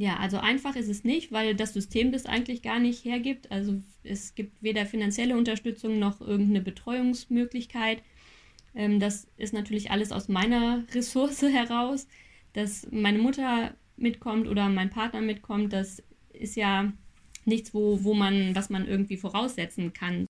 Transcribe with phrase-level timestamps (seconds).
[0.00, 3.52] Ja, also einfach ist es nicht, weil das System das eigentlich gar nicht hergibt.
[3.52, 8.02] Also es gibt weder finanzielle Unterstützung noch irgendeine Betreuungsmöglichkeit.
[8.74, 12.08] Ähm, das ist natürlich alles aus meiner Ressource heraus.
[12.54, 16.90] Dass meine Mutter mitkommt oder mein Partner mitkommt, das ist ja
[17.44, 20.24] nichts, wo, wo man, was man irgendwie voraussetzen kann.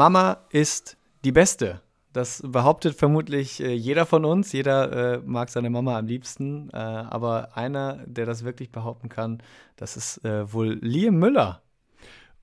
[0.00, 0.96] Mama ist
[1.26, 1.82] die Beste.
[2.14, 4.50] Das behauptet vermutlich äh, jeder von uns.
[4.50, 6.70] Jeder äh, mag seine Mama am liebsten.
[6.70, 9.42] Äh, aber einer, der das wirklich behaupten kann,
[9.76, 11.60] das ist äh, wohl Liam Müller.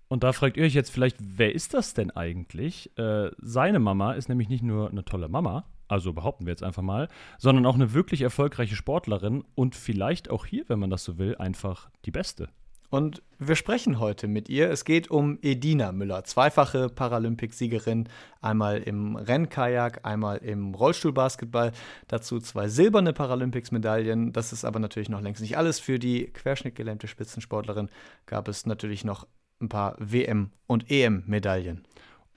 [0.07, 2.95] Und da fragt ihr euch jetzt vielleicht, wer ist das denn eigentlich?
[2.95, 6.83] Äh, seine Mama ist nämlich nicht nur eine tolle Mama, also behaupten wir jetzt einfach
[6.83, 7.07] mal,
[7.39, 11.35] sondern auch eine wirklich erfolgreiche Sportlerin und vielleicht auch hier, wenn man das so will,
[11.37, 12.49] einfach die beste.
[12.89, 14.69] Und wir sprechen heute mit ihr.
[14.71, 18.07] Es geht um Edina Müller, zweifache Paralympicsiegerin,
[18.41, 21.73] einmal im Rennkajak, einmal im Rollstuhlbasketball.
[22.07, 24.31] Dazu zwei silberne Paralympics-Medaillen.
[24.31, 25.79] Das ist aber natürlich noch längst nicht alles.
[25.79, 27.89] Für die querschnittgelähmte Spitzensportlerin
[28.25, 29.27] gab es natürlich noch
[29.59, 31.83] ein paar WM- und EM-Medaillen.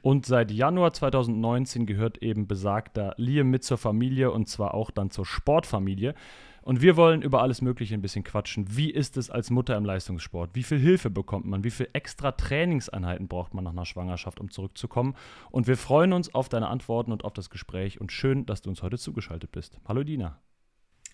[0.03, 5.11] Und seit Januar 2019 gehört eben besagter Liam mit zur Familie und zwar auch dann
[5.11, 6.15] zur Sportfamilie.
[6.63, 8.77] Und wir wollen über alles Mögliche ein bisschen quatschen.
[8.77, 10.51] Wie ist es als Mutter im Leistungssport?
[10.55, 11.65] Wie viel Hilfe bekommt man?
[11.65, 15.15] Wie viel extra Trainingseinheiten braucht man nach einer Schwangerschaft, um zurückzukommen?
[15.51, 18.71] Und wir freuen uns auf deine Antworten und auf das Gespräch und schön, dass du
[18.71, 19.79] uns heute zugeschaltet bist.
[19.87, 20.39] Hallo Dina.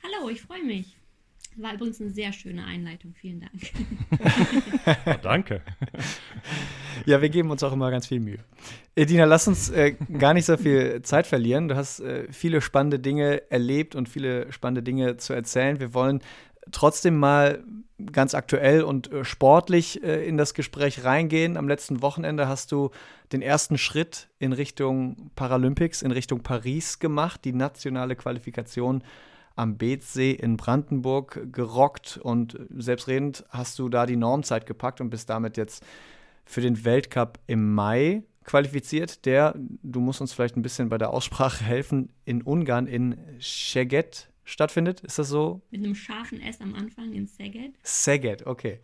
[0.02, 0.96] Hallo, ich freue mich.
[1.58, 3.14] War übrigens eine sehr schöne Einleitung.
[3.14, 3.52] Vielen Dank.
[5.06, 5.62] oh, danke.
[7.06, 8.38] Ja, wir geben uns auch immer ganz viel Mühe.
[8.94, 11.68] Edina, lass uns äh, gar nicht so viel Zeit verlieren.
[11.68, 15.80] Du hast äh, viele spannende Dinge erlebt und viele spannende Dinge zu erzählen.
[15.80, 16.20] Wir wollen
[16.72, 17.62] trotzdem mal
[18.12, 21.56] ganz aktuell und äh, sportlich äh, in das Gespräch reingehen.
[21.56, 22.90] Am letzten Wochenende hast du
[23.32, 29.02] den ersten Schritt in Richtung Paralympics, in Richtung Paris gemacht, die nationale Qualifikation
[29.56, 35.28] am Beetsee in Brandenburg gerockt und selbstredend hast du da die Normzeit gepackt und bist
[35.30, 35.84] damit jetzt
[36.44, 41.10] für den Weltcup im Mai qualifiziert, der, du musst uns vielleicht ein bisschen bei der
[41.10, 45.00] Aussprache helfen, in Ungarn in Szeged stattfindet.
[45.00, 45.62] Ist das so?
[45.70, 47.72] Mit einem scharfen S am Anfang in Szeged.
[47.84, 48.80] Szeged, okay.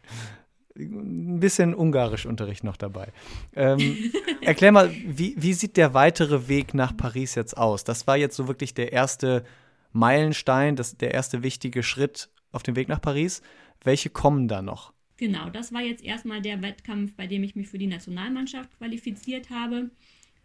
[0.75, 3.13] Ein bisschen Ungarisch-Unterricht noch dabei.
[3.55, 4.11] Ähm,
[4.41, 7.85] erklär mal, wie, wie sieht der weitere Weg nach Paris jetzt aus?
[7.85, 9.45] Das war jetzt so wirklich der erste
[9.93, 13.43] Meilenstein, das, der erste wichtige Schritt auf dem Weg nach Paris.
[13.83, 14.93] Welche kommen da noch?
[15.17, 19.51] Genau, das war jetzt erstmal der Wettkampf, bei dem ich mich für die Nationalmannschaft qualifiziert
[19.51, 19.91] habe.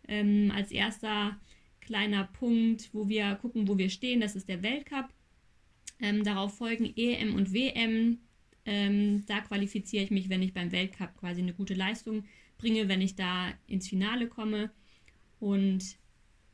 [0.07, 1.37] Ähm, als erster
[1.81, 5.07] kleiner Punkt, wo wir gucken, wo wir stehen, das ist der Weltcup.
[5.99, 8.19] Ähm, darauf folgen EM und WM.
[8.65, 12.25] Ähm, da qualifiziere ich mich, wenn ich beim Weltcup quasi eine gute Leistung
[12.57, 14.71] bringe, wenn ich da ins Finale komme.
[15.39, 15.97] Und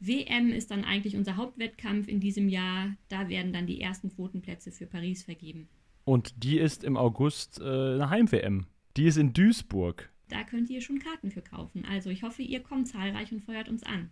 [0.05, 2.95] WM ist dann eigentlich unser Hauptwettkampf in diesem Jahr.
[3.07, 5.69] Da werden dann die ersten Quotenplätze für Paris vergeben.
[6.03, 8.65] Und die ist im August äh, eine Heim-WM.
[8.97, 10.09] Die ist in Duisburg.
[10.27, 11.85] Da könnt ihr schon Karten für kaufen.
[11.89, 14.09] Also ich hoffe, ihr kommt zahlreich und feuert uns an.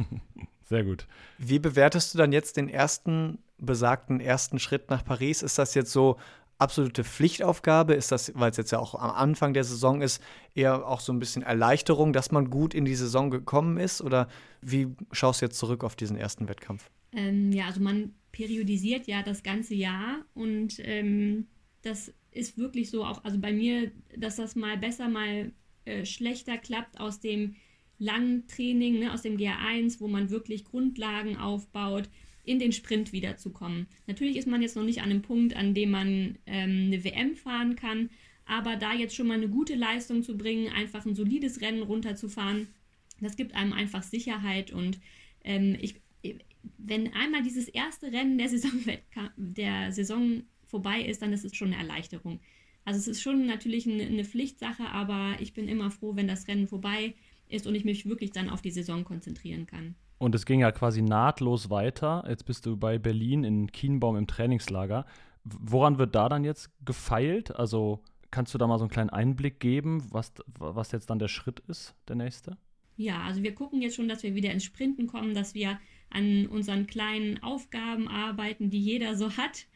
[0.62, 1.06] Sehr gut.
[1.38, 5.42] Wie bewertest du dann jetzt den ersten besagten ersten Schritt nach Paris?
[5.42, 6.18] Ist das jetzt so
[6.62, 7.94] absolute Pflichtaufgabe?
[7.94, 10.22] Ist das, weil es jetzt ja auch am Anfang der Saison ist,
[10.54, 14.00] eher auch so ein bisschen Erleichterung, dass man gut in die Saison gekommen ist?
[14.00, 14.28] Oder
[14.60, 16.90] wie schaust du jetzt zurück auf diesen ersten Wettkampf?
[17.12, 21.46] Ähm, ja, also man periodisiert ja das ganze Jahr und ähm,
[21.82, 25.52] das ist wirklich so auch, also bei mir, dass das mal besser, mal
[25.84, 27.56] äh, schlechter klappt aus dem
[27.98, 32.08] langen Training, ne, aus dem GR1, wo man wirklich Grundlagen aufbaut
[32.44, 33.86] in den Sprint wiederzukommen.
[34.06, 37.36] Natürlich ist man jetzt noch nicht an dem Punkt, an dem man ähm, eine WM
[37.36, 38.10] fahren kann,
[38.44, 42.68] aber da jetzt schon mal eine gute Leistung zu bringen, einfach ein solides Rennen runterzufahren,
[43.20, 44.98] das gibt einem einfach Sicherheit und
[45.44, 45.94] ähm, ich,
[46.78, 48.72] wenn einmal dieses erste Rennen der Saison,
[49.36, 52.40] der Saison vorbei ist, dann ist es schon eine Erleichterung.
[52.84, 56.48] Also es ist schon natürlich eine, eine Pflichtsache, aber ich bin immer froh, wenn das
[56.48, 57.14] Rennen vorbei
[57.48, 59.94] ist und ich mich wirklich dann auf die Saison konzentrieren kann.
[60.22, 62.24] Und es ging ja quasi nahtlos weiter.
[62.28, 65.04] Jetzt bist du bei Berlin in Kienbaum im Trainingslager.
[65.42, 67.56] Woran wird da dann jetzt gefeilt?
[67.56, 71.26] Also kannst du da mal so einen kleinen Einblick geben, was, was jetzt dann der
[71.26, 72.56] Schritt ist, der nächste?
[72.96, 76.46] Ja, also wir gucken jetzt schon, dass wir wieder ins Sprinten kommen, dass wir an
[76.46, 79.66] unseren kleinen Aufgaben arbeiten, die jeder so hat.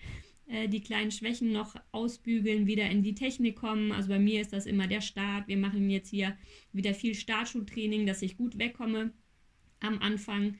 [0.47, 3.91] Äh, die kleinen Schwächen noch ausbügeln, wieder in die Technik kommen.
[3.91, 5.49] Also bei mir ist das immer der Start.
[5.49, 6.37] Wir machen jetzt hier
[6.73, 9.11] wieder viel Startschuhtraining, dass ich gut wegkomme
[9.81, 10.57] am Anfang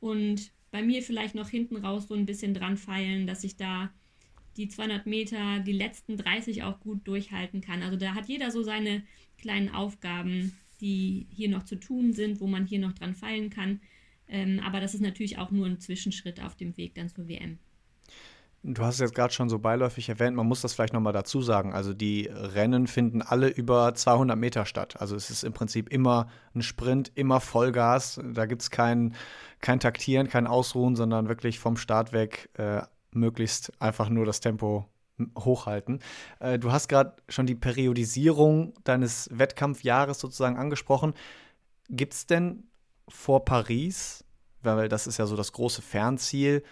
[0.00, 3.92] und bei mir vielleicht noch hinten raus so ein bisschen dran feilen, dass ich da
[4.56, 7.82] die 200 Meter, die letzten 30 auch gut durchhalten kann.
[7.82, 9.02] Also da hat jeder so seine
[9.38, 13.80] kleinen Aufgaben, die hier noch zu tun sind, wo man hier noch dran feilen kann.
[14.28, 17.58] Ähm, aber das ist natürlich auch nur ein Zwischenschritt auf dem Weg dann zur WM.
[18.66, 21.42] Du hast es jetzt gerade schon so beiläufig erwähnt, man muss das vielleicht nochmal dazu
[21.42, 21.74] sagen.
[21.74, 25.02] Also die Rennen finden alle über 200 Meter statt.
[25.02, 28.18] Also es ist im Prinzip immer ein Sprint, immer Vollgas.
[28.24, 29.14] Da gibt es kein,
[29.60, 32.80] kein Taktieren, kein Ausruhen, sondern wirklich vom Start weg äh,
[33.12, 34.88] möglichst einfach nur das Tempo
[35.38, 36.00] hochhalten.
[36.40, 41.12] Äh, du hast gerade schon die Periodisierung deines Wettkampfjahres sozusagen angesprochen.
[41.90, 42.64] Gibt es denn
[43.08, 44.24] vor Paris,
[44.62, 46.62] weil das ist ja so das große Fernziel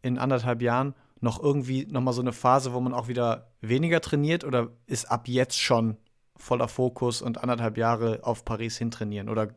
[0.00, 4.44] in anderthalb Jahren, noch irgendwie nochmal so eine Phase, wo man auch wieder weniger trainiert
[4.44, 5.96] oder ist ab jetzt schon
[6.36, 9.54] voller Fokus und anderthalb Jahre auf Paris hintrainieren oder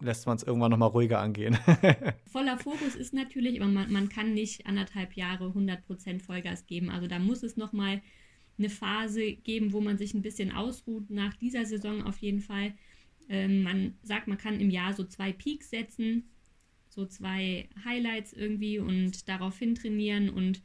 [0.00, 1.56] lässt man es irgendwann nochmal ruhiger angehen?
[2.32, 6.90] voller Fokus ist natürlich, aber man, man kann nicht anderthalb Jahre 100% Vollgas geben.
[6.90, 8.02] Also da muss es nochmal
[8.58, 12.74] eine Phase geben, wo man sich ein bisschen ausruht, nach dieser Saison auf jeden Fall.
[13.28, 16.28] Ähm, man sagt, man kann im Jahr so zwei Peaks setzen,
[16.88, 20.60] so zwei Highlights irgendwie und daraufhin trainieren und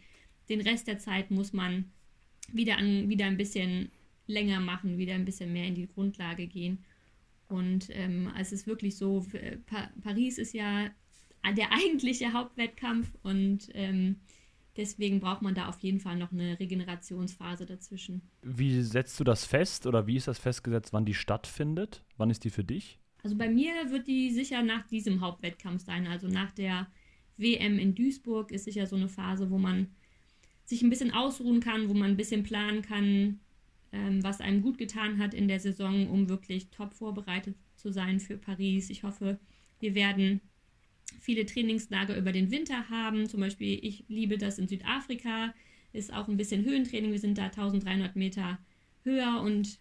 [0.50, 1.92] den Rest der Zeit muss man
[2.52, 3.92] wieder, an, wieder ein bisschen
[4.28, 6.84] länger machen, wieder ein bisschen mehr in die Grundlage gehen.
[7.48, 9.26] Und ähm, es ist wirklich so,
[9.66, 10.90] pa Paris ist ja
[11.52, 14.18] der eigentliche Hauptwettkampf und ähm,
[14.78, 18.22] deswegen braucht man da auf jeden Fall noch eine Regenerationsphase dazwischen.
[18.42, 22.04] Wie setzt du das fest oder wie ist das festgesetzt, wann die stattfindet?
[22.18, 22.98] Wann ist die für dich?
[23.24, 26.88] Also bei mir wird die sicher nach diesem Hauptwettkampf sein, also nach der
[27.38, 29.88] WM in Duisburg ist sicher so eine Phase, wo man
[30.66, 33.40] sich ein bisschen ausruhen kann, wo man ein bisschen planen kann,
[33.92, 38.20] ähm, was einem gut getan hat in der Saison, um wirklich top vorbereitet zu sein
[38.20, 38.90] für Paris.
[38.90, 39.40] Ich hoffe,
[39.80, 40.42] wir werden
[41.20, 43.28] viele Trainingslager über den Winter haben.
[43.28, 45.54] Zum Beispiel, ich liebe das in Südafrika,
[45.92, 47.12] ist auch ein bisschen Höhentraining.
[47.12, 48.60] Wir sind da 1300 Meter
[49.04, 49.80] höher und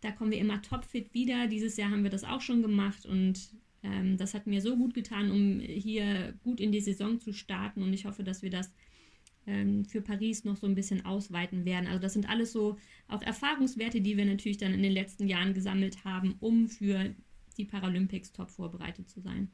[0.00, 1.46] da kommen wir immer topfit wieder.
[1.48, 3.50] Dieses Jahr haben wir das auch schon gemacht und
[3.82, 7.82] ähm, das hat mir so gut getan, um hier gut in die Saison zu starten
[7.82, 8.72] und ich hoffe, dass wir das
[9.50, 11.86] ähm, für Paris noch so ein bisschen ausweiten werden.
[11.86, 12.76] Also das sind alles so
[13.08, 17.14] auch Erfahrungswerte, die wir natürlich dann in den letzten Jahren gesammelt haben, um für
[17.58, 19.50] die Paralympics top vorbereitet zu sein.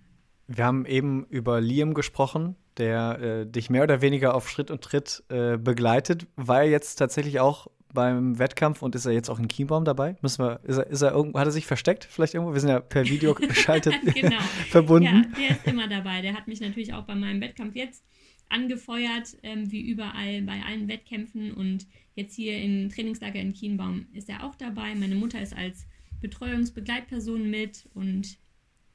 [0.48, 4.82] Wir haben eben über Liam gesprochen, der äh, dich mehr oder weniger auf Schritt und
[4.82, 6.26] Tritt äh, begleitet.
[6.36, 10.16] War er jetzt tatsächlich auch beim Wettkampf und ist er jetzt auch in Chiembaum dabei?
[10.20, 12.52] Müssen wir, ist er, ist er irgendwo, hat er sich versteckt vielleicht irgendwo?
[12.52, 14.38] Wir sind ja per Video geschaltet genau.
[14.68, 15.26] verbunden.
[15.32, 16.20] Ja, der ist immer dabei.
[16.22, 18.04] Der hat mich natürlich auch bei meinem Wettkampf jetzt
[18.48, 21.52] angefeuert, ähm, wie überall bei allen Wettkämpfen.
[21.52, 24.94] Und jetzt hier im Trainingslager in Kienbaum ist er auch dabei.
[24.94, 25.86] Meine Mutter ist als
[26.20, 28.38] Betreuungsbegleitperson mit und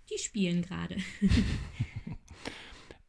[0.10, 0.98] die spielen gerade.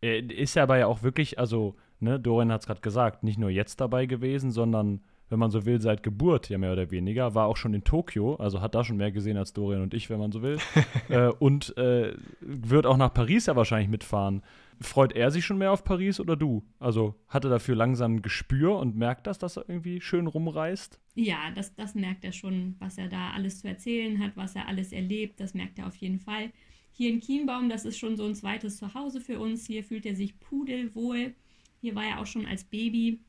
[0.04, 3.38] Äh, ist er aber ja auch wirklich, also, ne, Dorian hat es gerade gesagt, nicht
[3.38, 5.00] nur jetzt dabei gewesen, sondern
[5.32, 8.36] wenn man so will, seit Geburt, ja mehr oder weniger, war auch schon in Tokio,
[8.36, 10.58] also hat da schon mehr gesehen als Dorian und ich, wenn man so will.
[11.08, 14.42] äh, und äh, wird auch nach Paris ja wahrscheinlich mitfahren.
[14.80, 16.62] Freut er sich schon mehr auf Paris oder du?
[16.78, 21.00] Also hat er dafür langsam ein Gespür und merkt das, dass er irgendwie schön rumreist?
[21.14, 24.68] Ja, das, das merkt er schon, was er da alles zu erzählen hat, was er
[24.68, 26.52] alles erlebt, das merkt er auf jeden Fall.
[26.92, 29.66] Hier in Kienbaum, das ist schon so ein zweites Zuhause für uns.
[29.66, 31.34] Hier fühlt er sich pudelwohl.
[31.80, 33.20] Hier war er auch schon als Baby.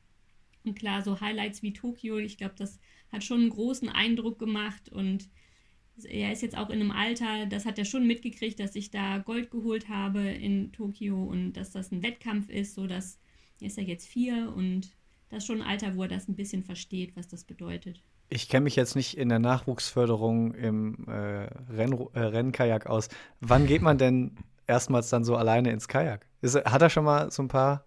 [0.64, 2.78] Und klar, so Highlights wie Tokio, ich glaube, das
[3.12, 5.28] hat schon einen großen Eindruck gemacht und
[6.02, 9.18] er ist jetzt auch in einem Alter, das hat er schon mitgekriegt, dass ich da
[9.18, 13.18] Gold geholt habe in Tokio und dass das ein Wettkampf ist, so dass
[13.60, 14.92] er ist ja jetzt vier und
[15.30, 18.02] das ist schon ein Alter, wo er das ein bisschen versteht, was das bedeutet.
[18.28, 23.08] Ich kenne mich jetzt nicht in der Nachwuchsförderung im äh, Renn, äh, Rennkajak aus.
[23.40, 26.26] Wann geht man denn erstmals dann so alleine ins Kajak?
[26.40, 27.84] Ist, hat er schon mal so ein paar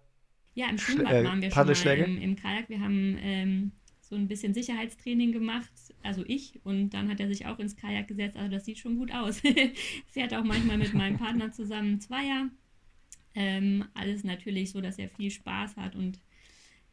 [0.58, 2.68] Ja, im Schwimmbad äh, waren wir schon mal im, im Kajak.
[2.68, 5.70] Wir haben ähm, so ein bisschen Sicherheitstraining gemacht,
[6.02, 8.36] also ich, und dann hat er sich auch ins Kajak gesetzt.
[8.36, 9.40] Also das sieht schon gut aus.
[10.08, 12.48] Fährt auch manchmal mit meinem Partner zusammen Zweier.
[13.36, 16.18] Ähm, alles natürlich so, dass er viel Spaß hat und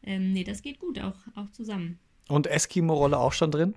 [0.04, 1.98] ähm, nee, das geht gut, auch, auch zusammen.
[2.28, 3.74] Und Eskimo-Rolle auch schon drin?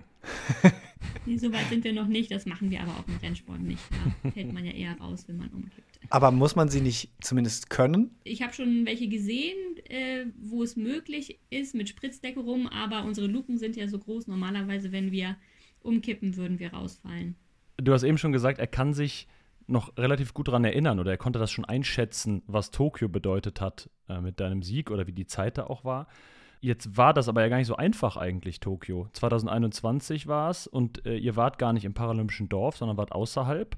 [1.25, 3.81] nee, so weit sind wir noch nicht, das machen wir aber auch im Rennsport nicht.
[4.23, 5.88] Da fällt man ja eher raus, wenn man umkippt.
[6.09, 8.15] Aber muss man sie nicht zumindest können?
[8.23, 13.27] Ich habe schon welche gesehen, äh, wo es möglich ist mit Spritzdecke rum, aber unsere
[13.27, 14.27] Luken sind ja so groß.
[14.27, 15.35] Normalerweise, wenn wir
[15.81, 17.35] umkippen, würden wir rausfallen.
[17.77, 19.27] Du hast eben schon gesagt, er kann sich
[19.67, 23.89] noch relativ gut daran erinnern oder er konnte das schon einschätzen, was Tokio bedeutet hat
[24.09, 26.07] äh, mit deinem Sieg oder wie die Zeit da auch war.
[26.61, 29.07] Jetzt war das aber ja gar nicht so einfach eigentlich, Tokio.
[29.13, 33.77] 2021 war es und äh, ihr wart gar nicht im Paralympischen Dorf, sondern wart außerhalb.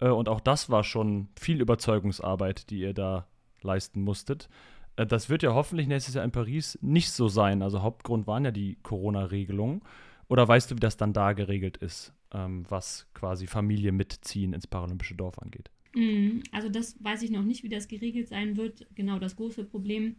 [0.00, 3.26] Äh, und auch das war schon viel Überzeugungsarbeit, die ihr da
[3.62, 4.48] leisten musstet.
[4.96, 7.62] Äh, das wird ja hoffentlich nächstes Jahr in Paris nicht so sein.
[7.62, 9.82] Also Hauptgrund waren ja die Corona-Regelungen.
[10.28, 12.14] Oder weißt du, wie das dann da geregelt ist?
[12.32, 15.70] ähm, was quasi Familie mitziehen ins paralympische Dorf angeht?
[15.94, 16.42] Mhm.
[16.52, 18.86] Also das weiß ich noch nicht, wie das geregelt sein wird.
[18.94, 20.16] Genau das große Problem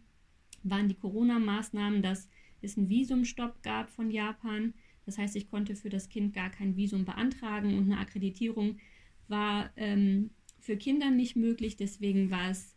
[0.62, 2.28] waren die Corona-Maßnahmen, dass
[2.60, 4.74] es einen Visumstopp gab von Japan.
[5.06, 8.76] Das heißt, ich konnte für das Kind gar kein Visum beantragen und eine Akkreditierung
[9.32, 11.76] war ähm, für Kinder nicht möglich.
[11.76, 12.76] Deswegen war es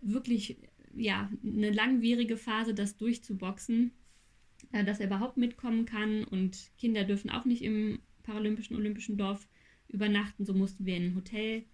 [0.00, 0.58] wirklich
[0.94, 3.90] ja, eine langwierige Phase, das durchzuboxen,
[4.70, 6.22] äh, dass er überhaupt mitkommen kann.
[6.22, 9.48] Und Kinder dürfen auch nicht im Paralympischen Olympischen Dorf
[9.88, 10.44] übernachten.
[10.44, 11.64] So mussten wir in ein Hotel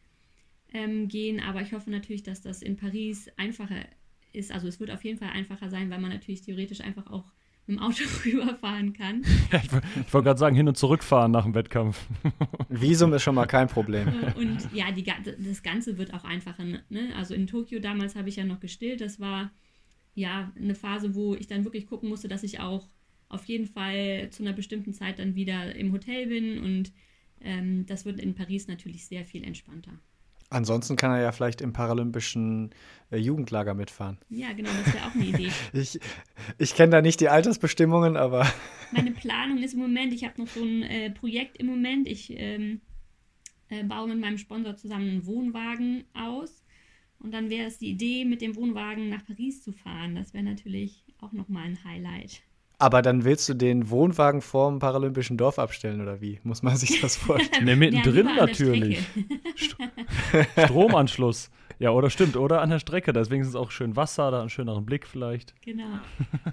[0.73, 1.41] ähm, gehen.
[1.41, 3.85] Aber ich hoffe natürlich, dass das in Paris einfacher
[4.33, 4.51] ist.
[4.51, 7.33] Also es wird auf jeden Fall einfacher sein, weil man natürlich theoretisch einfach auch
[7.69, 9.23] mit dem Auto rüberfahren kann.
[9.53, 9.65] Ja, ich,
[10.07, 12.07] ich wollte gerade sagen, hin und zurückfahren nach dem Wettkampf.
[12.69, 14.09] Visum ist schon mal kein Problem.
[14.09, 16.65] Äh, und ja, die, das Ganze wird auch einfacher.
[16.65, 17.13] Ne?
[17.17, 19.01] Also in Tokio damals habe ich ja noch gestillt.
[19.01, 19.51] Das war
[20.15, 22.89] ja eine Phase, wo ich dann wirklich gucken musste, dass ich auch
[23.29, 26.59] auf jeden Fall zu einer bestimmten Zeit dann wieder im Hotel bin.
[26.59, 26.93] Und
[27.41, 29.93] ähm, das wird in Paris natürlich sehr viel entspannter.
[30.51, 32.71] Ansonsten kann er ja vielleicht im paralympischen
[33.11, 34.19] äh, Jugendlager mitfahren.
[34.31, 35.51] Ja, genau, das wäre auch eine Idee.
[35.75, 36.01] ich
[36.57, 38.47] ich kenne da nicht die Altersbestimmungen, aber.
[38.93, 42.09] Meine Planung ist im Moment, ich habe noch so ein äh, Projekt im Moment.
[42.09, 42.81] Ich ähm,
[43.69, 46.65] äh, baue mit meinem Sponsor zusammen einen Wohnwagen aus.
[47.19, 50.15] Und dann wäre es die Idee, mit dem Wohnwagen nach Paris zu fahren.
[50.15, 52.43] Das wäre natürlich auch nochmal ein Highlight.
[52.81, 56.39] Aber dann willst du den Wohnwagen vorm Paralympischen Dorf abstellen oder wie?
[56.45, 57.65] Muss man sich das vorstellen?
[57.65, 59.05] ne, mittendrin ja, natürlich.
[60.65, 61.51] Stromanschluss.
[61.81, 63.13] Ja, oder stimmt, oder an der Strecke.
[63.13, 65.61] Deswegen ist es auch schön Wasser, da einen schöneren Blick vielleicht.
[65.63, 65.99] Genau.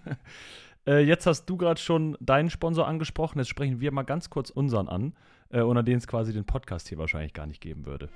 [0.88, 3.38] äh, jetzt hast du gerade schon deinen Sponsor angesprochen.
[3.38, 5.14] Jetzt sprechen wir mal ganz kurz unseren an,
[5.50, 8.10] äh, ohne den es quasi den Podcast hier wahrscheinlich gar nicht geben würde.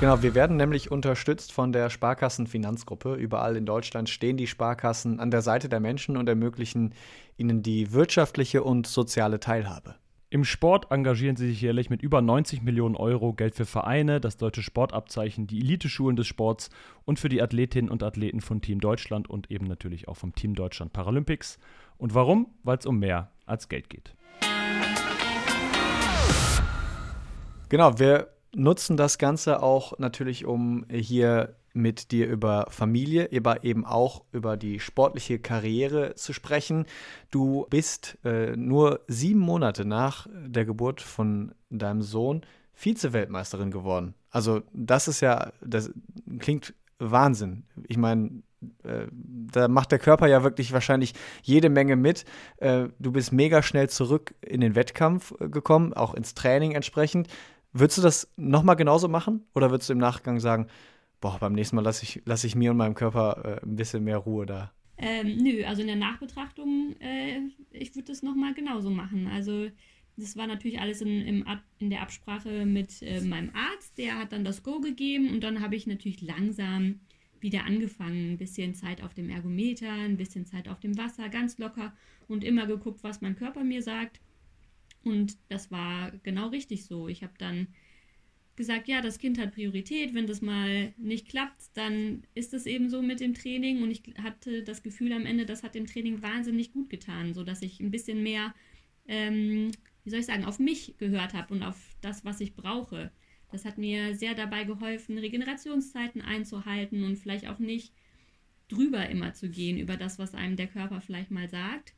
[0.00, 3.14] Genau, wir werden nämlich unterstützt von der Sparkassenfinanzgruppe.
[3.14, 6.92] Überall in Deutschland stehen die Sparkassen an der Seite der Menschen und ermöglichen
[7.36, 9.94] ihnen die wirtschaftliche und soziale Teilhabe.
[10.30, 14.36] Im Sport engagieren sie sich jährlich mit über 90 Millionen Euro Geld für Vereine, das
[14.36, 16.70] deutsche Sportabzeichen, die Eliteschulen des Sports
[17.04, 20.56] und für die Athletinnen und Athleten von Team Deutschland und eben natürlich auch vom Team
[20.56, 21.60] Deutschland Paralympics.
[21.98, 22.48] Und warum?
[22.64, 24.12] Weil es um mehr als Geld geht.
[27.68, 33.84] Genau, wir nutzen das Ganze auch natürlich, um hier mit dir über Familie, aber eben
[33.84, 36.86] auch über die sportliche Karriere zu sprechen.
[37.30, 42.42] Du bist äh, nur sieben Monate nach der Geburt von deinem Sohn
[42.74, 44.14] Vize-Weltmeisterin geworden.
[44.30, 45.92] Also das ist ja, das
[46.38, 47.64] klingt Wahnsinn.
[47.88, 48.42] Ich meine,
[48.82, 52.24] äh, da macht der Körper ja wirklich wahrscheinlich jede Menge mit.
[52.58, 57.28] Äh, du bist mega schnell zurück in den Wettkampf äh, gekommen, auch ins Training entsprechend.
[57.74, 59.42] Würdest du das nochmal genauso machen?
[59.52, 60.68] Oder würdest du im Nachgang sagen,
[61.20, 64.04] boah, beim nächsten Mal lasse ich, lass ich mir und meinem Körper äh, ein bisschen
[64.04, 64.72] mehr Ruhe da?
[64.96, 67.40] Ähm, nö, also in der Nachbetrachtung, äh,
[67.72, 69.26] ich würde das nochmal genauso machen.
[69.26, 69.68] Also
[70.16, 71.44] das war natürlich alles in, im,
[71.80, 75.60] in der Absprache mit äh, meinem Arzt, der hat dann das Go gegeben und dann
[75.60, 77.00] habe ich natürlich langsam
[77.40, 78.34] wieder angefangen.
[78.34, 81.92] Ein bisschen Zeit auf dem Ergometer, ein bisschen Zeit auf dem Wasser, ganz locker
[82.28, 84.20] und immer geguckt, was mein Körper mir sagt.
[85.04, 87.08] Und das war genau richtig so.
[87.08, 87.68] Ich habe dann
[88.56, 90.14] gesagt, ja, das Kind hat Priorität.
[90.14, 93.82] Wenn das mal nicht klappt, dann ist es eben so mit dem Training.
[93.82, 97.62] Und ich hatte das Gefühl am Ende, das hat dem Training wahnsinnig gut getan, sodass
[97.62, 98.54] ich ein bisschen mehr,
[99.08, 99.72] ähm,
[100.04, 103.10] wie soll ich sagen, auf mich gehört habe und auf das, was ich brauche.
[103.50, 107.92] Das hat mir sehr dabei geholfen, Regenerationszeiten einzuhalten und vielleicht auch nicht
[108.68, 111.93] drüber immer zu gehen über das, was einem der Körper vielleicht mal sagt.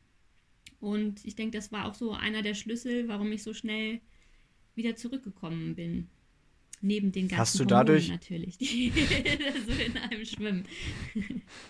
[0.80, 4.00] Und ich denke, das war auch so einer der Schlüssel, warum ich so schnell
[4.74, 6.08] wieder zurückgekommen bin.
[6.82, 8.92] Neben den ganzen Hast du dadurch natürlich, die
[9.66, 10.64] so in einem schwimmen.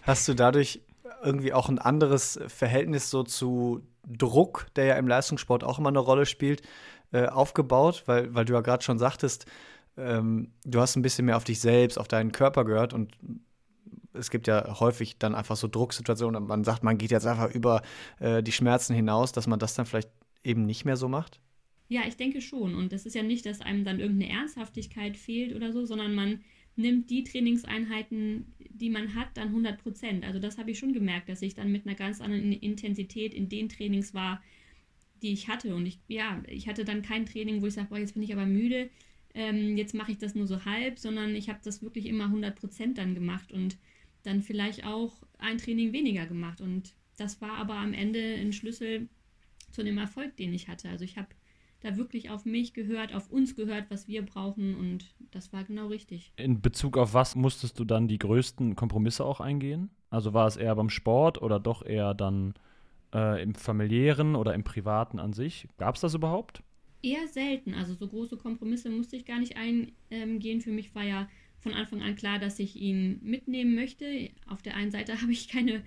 [0.02, 0.80] Hast du dadurch
[1.22, 6.00] irgendwie auch ein anderes Verhältnis so zu Druck, der ja im Leistungssport auch immer eine
[6.00, 6.62] Rolle spielt,
[7.12, 8.02] äh, aufgebaut?
[8.06, 9.46] Weil, weil du ja gerade schon sagtest,
[9.96, 13.16] ähm, du hast ein bisschen mehr auf dich selbst, auf deinen Körper gehört und
[14.18, 17.82] es gibt ja häufig dann einfach so Drucksituationen man sagt, man geht jetzt einfach über
[18.20, 20.11] äh, die Schmerzen hinaus, dass man das dann vielleicht
[20.44, 21.40] eben nicht mehr so macht?
[21.88, 22.75] Ja, ich denke schon.
[22.75, 26.40] Und das ist ja nicht, dass einem dann irgendeine Ernsthaftigkeit fehlt oder so, sondern man
[26.76, 30.25] nimmt die Trainingseinheiten, die man hat, dann 100 Prozent.
[30.25, 33.49] Also das habe ich schon gemerkt, dass ich dann mit einer ganz anderen Intensität in
[33.49, 34.42] den Trainings war,
[35.23, 35.75] die ich hatte.
[35.75, 38.32] Und ich, ja, ich hatte dann kein Training, wo ich sage, boah, jetzt bin ich
[38.32, 38.90] aber müde,
[39.35, 42.56] ähm, jetzt mache ich das nur so halb, sondern ich habe das wirklich immer 100
[42.56, 43.78] Prozent dann gemacht und
[44.26, 46.61] dann vielleicht auch ein Training weniger gemacht.
[46.61, 49.09] Und das war aber am Ende ein Schlüssel
[49.71, 50.88] zu dem Erfolg, den ich hatte.
[50.88, 51.28] Also ich habe
[51.80, 55.88] da wirklich auf mich gehört, auf uns gehört, was wir brauchen und das war genau
[55.88, 56.33] richtig.
[56.37, 59.90] In Bezug auf was musstest du dann die größten Kompromisse auch eingehen?
[60.11, 62.54] Also war es eher beim Sport oder doch eher dann
[63.14, 65.68] äh, im familiären oder im privaten an sich?
[65.76, 66.62] Gab es das überhaupt?
[67.02, 67.75] Eher selten.
[67.75, 70.61] Also so große Kompromisse musste ich gar nicht eingehen.
[70.62, 71.28] Für mich war ja
[71.60, 74.30] von Anfang an klar, dass ich ihn mitnehmen möchte.
[74.46, 75.82] Auf der einen Seite habe ich keine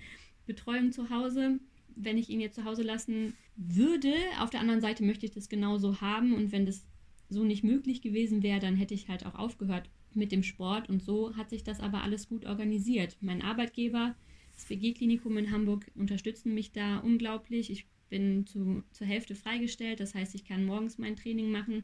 [0.46, 1.60] Betreuung zu Hause.
[1.96, 5.50] Wenn ich ihn jetzt zu Hause lassen würde, auf der anderen Seite möchte ich das
[5.50, 6.34] genauso haben.
[6.34, 6.86] Und wenn das
[7.30, 10.90] so nicht möglich gewesen wäre, dann hätte ich halt auch aufgehört mit dem Sport.
[10.90, 13.18] Und so hat sich das aber alles gut organisiert.
[13.22, 14.16] Mein Arbeitgeber,
[14.56, 17.72] das WG-Klinikum in Hamburg, unterstützen mich da unglaublich.
[17.72, 20.00] Ich bin zu, zur Hälfte freigestellt.
[20.00, 21.84] Das heißt, ich kann morgens mein Training machen.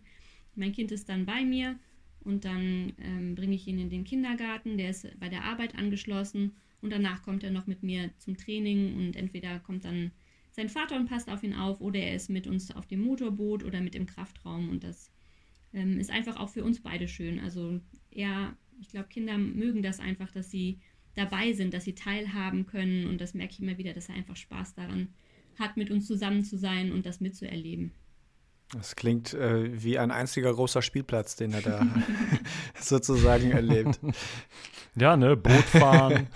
[0.55, 1.77] Mein Kind ist dann bei mir
[2.25, 4.77] und dann ähm, bringe ich ihn in den Kindergarten.
[4.77, 8.95] Der ist bei der Arbeit angeschlossen und danach kommt er noch mit mir zum Training
[8.95, 10.11] und entweder kommt dann
[10.51, 13.63] sein Vater und passt auf ihn auf oder er ist mit uns auf dem Motorboot
[13.63, 15.11] oder mit im Kraftraum und das
[15.73, 17.39] ähm, ist einfach auch für uns beide schön.
[17.39, 20.79] Also er, ich glaube, Kinder mögen das einfach, dass sie
[21.15, 24.35] dabei sind, dass sie teilhaben können und das merke ich immer wieder, dass er einfach
[24.35, 25.09] Spaß daran
[25.59, 27.91] hat, mit uns zusammen zu sein und das mitzuerleben.
[28.73, 31.87] Das klingt äh, wie ein einziger großer Spielplatz, den er da
[32.79, 33.99] sozusagen erlebt.
[34.95, 36.27] Ja, ne, Boot fahren,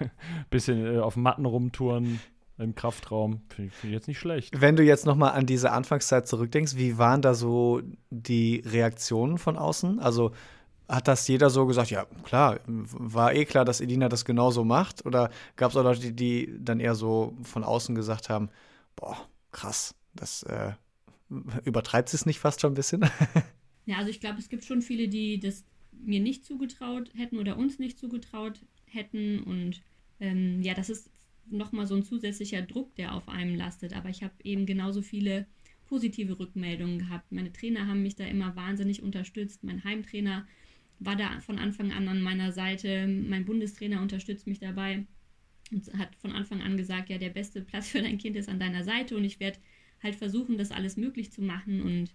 [0.50, 2.20] bisschen äh, auf Matten rumtouren
[2.58, 4.60] im Kraftraum, finde ich, find ich jetzt nicht schlecht.
[4.60, 9.58] Wenn du jetzt nochmal an diese Anfangszeit zurückdenkst, wie waren da so die Reaktionen von
[9.58, 10.00] außen?
[10.00, 10.32] Also
[10.88, 15.04] hat das jeder so gesagt, ja, klar, war eh klar, dass Edina das genauso macht?
[15.04, 18.48] Oder gab es auch Leute, die, die, dann eher so von außen gesagt haben,
[18.94, 19.16] boah,
[19.52, 20.72] krass, das äh,
[21.64, 23.02] übertreibt es nicht fast schon ein bisschen?
[23.86, 27.56] ja, also ich glaube, es gibt schon viele, die das mir nicht zugetraut hätten oder
[27.56, 29.40] uns nicht zugetraut hätten.
[29.40, 29.82] Und
[30.20, 31.10] ähm, ja, das ist
[31.48, 33.94] nochmal so ein zusätzlicher Druck, der auf einem lastet.
[33.94, 35.46] Aber ich habe eben genauso viele
[35.86, 37.30] positive Rückmeldungen gehabt.
[37.32, 39.62] Meine Trainer haben mich da immer wahnsinnig unterstützt.
[39.64, 40.46] Mein Heimtrainer
[40.98, 43.06] war da von Anfang an an meiner Seite.
[43.06, 45.06] Mein Bundestrainer unterstützt mich dabei
[45.72, 48.58] und hat von Anfang an gesagt, ja, der beste Platz für dein Kind ist an
[48.58, 49.58] deiner Seite und ich werde
[50.02, 51.82] halt versuchen, das alles möglich zu machen.
[51.82, 52.10] Und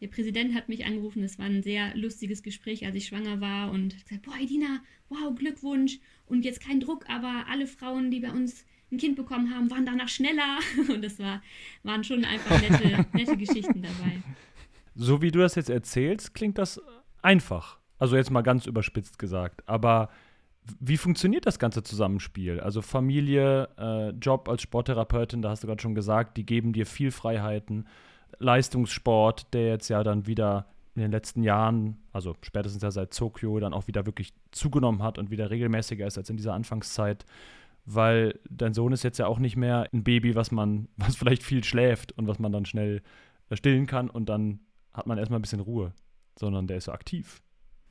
[0.00, 3.70] der Präsident hat mich angerufen, es war ein sehr lustiges Gespräch, als ich schwanger war
[3.70, 8.30] und gesagt, boah, Edina, wow, Glückwunsch und jetzt kein Druck, aber alle Frauen, die bei
[8.30, 11.42] uns ein Kind bekommen haben, waren danach schneller und das war,
[11.82, 14.22] waren schon einfach nette, nette Geschichten dabei.
[14.94, 16.80] So wie du das jetzt erzählst, klingt das
[17.22, 17.78] einfach.
[17.98, 19.66] Also jetzt mal ganz überspitzt gesagt.
[19.68, 20.10] Aber
[20.80, 22.60] wie funktioniert das ganze Zusammenspiel?
[22.60, 26.86] Also Familie, äh, Job als Sporttherapeutin, da hast du gerade schon gesagt, die geben dir
[26.86, 27.86] viel Freiheiten.
[28.38, 33.58] Leistungssport, der jetzt ja dann wieder in den letzten Jahren, also spätestens ja seit Tokio,
[33.58, 37.26] dann auch wieder wirklich zugenommen hat und wieder regelmäßiger ist als in dieser Anfangszeit,
[37.84, 41.42] weil dein Sohn ist jetzt ja auch nicht mehr ein Baby, was man, was vielleicht
[41.42, 43.02] viel schläft und was man dann schnell
[43.50, 44.60] äh, stillen kann und dann
[44.92, 45.92] hat man erstmal ein bisschen Ruhe,
[46.38, 47.42] sondern der ist so aktiv.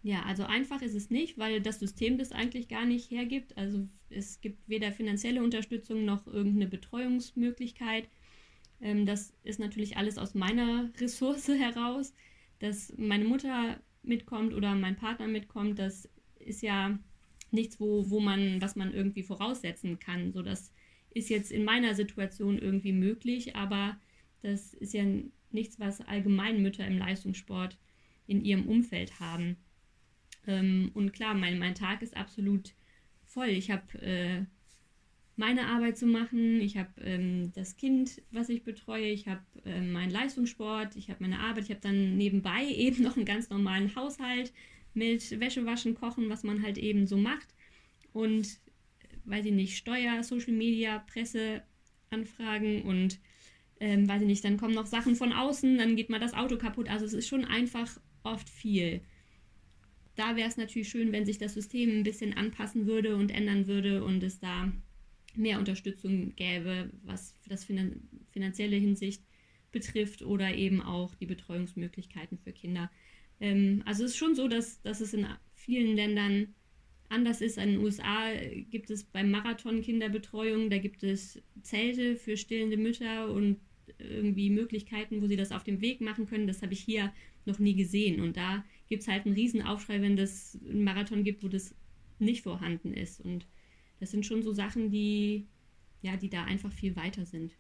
[0.04, 3.58] Ja, also einfach ist es nicht, weil das System das eigentlich gar nicht hergibt.
[3.58, 8.10] Also es gibt weder finanzielle Unterstützung noch irgendeine Betreuungsmöglichkeit.
[8.82, 12.14] Ähm, das ist natürlich alles aus meiner Ressource heraus.
[12.60, 17.00] Dass meine Mutter mitkommt oder mein Partner mitkommt, das ist ja
[17.52, 20.34] nichts, wo, wo man, was man irgendwie voraussetzen kann.
[20.34, 20.74] So, das
[21.12, 23.98] ist jetzt in meiner Situation irgendwie möglich, aber
[24.42, 25.06] das ist ja
[25.52, 27.78] nichts, was allgemein Mütter im Leistungssport
[28.28, 29.56] in ihrem Umfeld haben.
[30.48, 32.74] Ähm, und klar, mein, mein Tag ist absolut
[33.26, 33.50] voll.
[33.50, 34.46] Ich habe äh,
[35.36, 39.82] meine Arbeit zu machen, ich habe ähm, das Kind, was ich betreue, ich habe äh,
[39.82, 43.96] meinen Leistungssport, ich habe meine Arbeit, ich habe dann nebenbei eben noch einen ganz normalen
[43.96, 44.54] Haushalt
[44.94, 47.48] mit Wäsche waschen, kochen, was man halt eben so macht.
[48.12, 53.20] Und, äh, weiß ich nicht, Steuer, Social Media, Presseanfragen und
[53.80, 56.58] ähm, weiß ich nicht, dann kommen noch Sachen von außen, dann geht mal das Auto
[56.58, 56.90] kaputt.
[56.90, 59.02] Also es ist schon einfach oft viel
[60.16, 63.68] da wäre es natürlich schön, wenn sich das System ein bisschen anpassen würde und ändern
[63.68, 64.72] würde und es da
[65.36, 69.24] mehr Unterstützung gäbe, was das finan finanzielle Hinsicht
[69.72, 72.92] betrifft oder eben auch die Betreuungsmöglichkeiten für Kinder.
[73.40, 76.54] Ähm, also es ist schon so, dass, dass es in vielen Ländern
[77.10, 77.58] anders ist.
[77.58, 78.32] In den USA
[78.70, 83.60] gibt es beim Marathon Kinderbetreuung, da gibt es Zelte für stillende Mütter und
[83.98, 86.48] irgendwie Möglichkeiten, wo sie das auf dem Weg machen können.
[86.48, 87.14] Das habe ich hier
[87.46, 88.22] noch nie gesehen.
[88.22, 91.74] Und da gibt es halt einen Riesenaufschrei, wenn es einen Marathon gibt, wo das
[92.20, 93.22] nicht vorhanden ist.
[93.22, 93.48] Und
[94.00, 95.48] das sind schon so Sachen, die,
[96.04, 97.54] ja, die da einfach viel weiter sind.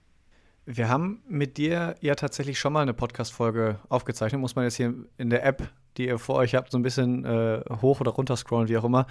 [0.67, 4.39] Wir haben mit dir ja tatsächlich schon mal eine Podcast-Folge aufgezeichnet.
[4.39, 7.25] Muss man jetzt hier in der App, die ihr vor euch habt, so ein bisschen
[7.25, 9.07] äh, hoch oder runter scrollen, wie auch immer,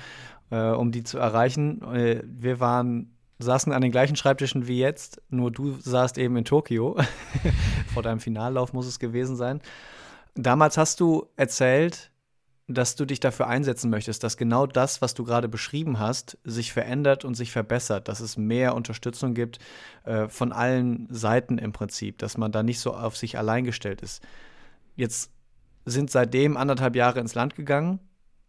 [0.51, 1.83] äh, um die zu erreichen.
[1.93, 6.45] Äh, wir waren, saßen an den gleichen Schreibtischen wie jetzt, nur du saßt eben in
[6.45, 6.97] Tokio.
[7.93, 9.61] Vor deinem Finallauf muss es gewesen sein.
[10.35, 12.12] Damals hast du erzählt,
[12.73, 16.73] dass du dich dafür einsetzen möchtest, dass genau das, was du gerade beschrieben hast, sich
[16.73, 19.59] verändert und sich verbessert, dass es mehr Unterstützung gibt
[20.05, 24.03] äh, von allen Seiten im Prinzip, dass man da nicht so auf sich allein gestellt
[24.03, 24.23] ist.
[24.97, 25.33] Jetzt
[25.85, 28.01] sind seitdem anderthalb Jahre ins Land gegangen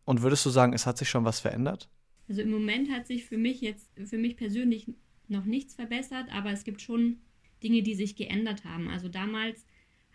[0.05, 1.89] und würdest du sagen, es hat sich schon was verändert?
[2.29, 4.87] Also im Moment hat sich für mich jetzt, für mich persönlich
[5.27, 7.17] noch nichts verbessert, aber es gibt schon
[7.63, 8.89] Dinge, die sich geändert haben.
[8.89, 9.65] Also damals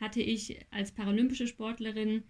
[0.00, 2.22] hatte ich als paralympische Sportlerin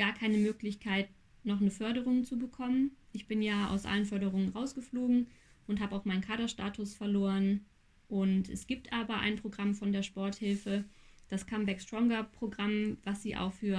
[0.00, 1.10] gar keine Möglichkeit,
[1.44, 2.92] noch eine Förderung zu bekommen.
[3.12, 5.26] Ich bin ja aus allen Förderungen rausgeflogen
[5.66, 7.66] und habe auch meinen Kaderstatus verloren.
[8.08, 10.84] Und es gibt aber ein Programm von der Sporthilfe,
[11.28, 13.78] das Comeback Stronger Programm, was sie auch für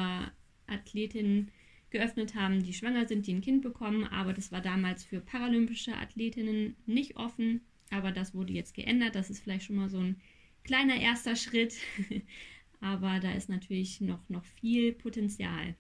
[0.68, 1.50] Athletinnen
[1.90, 4.04] geöffnet haben, die schwanger sind, die ein Kind bekommen.
[4.04, 7.62] Aber das war damals für paralympische Athletinnen nicht offen.
[7.90, 9.16] Aber das wurde jetzt geändert.
[9.16, 10.18] Das ist vielleicht schon mal so ein
[10.64, 11.74] kleiner erster Schritt.
[12.80, 15.76] aber da ist natürlich noch, noch viel Potenzial.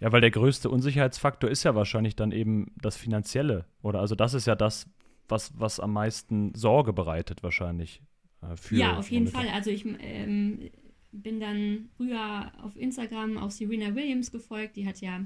[0.00, 3.66] Ja, weil der größte Unsicherheitsfaktor ist ja wahrscheinlich dann eben das Finanzielle.
[3.82, 4.86] Oder also das ist ja das,
[5.28, 8.02] was, was am meisten Sorge bereitet wahrscheinlich.
[8.42, 9.48] Äh, für ja, auf jeden Fall.
[9.48, 10.70] Also ich ähm,
[11.12, 14.76] bin dann früher auf Instagram auf Serena Williams gefolgt.
[14.76, 15.24] Die hat ja